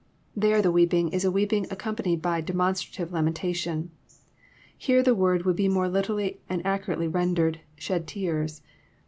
[0.35, 3.91] There the weeping is a weeping accompanied by demon fetrative lamentation.
[4.75, 8.63] Here the word would be more literally and accurately rendered <* shed tears."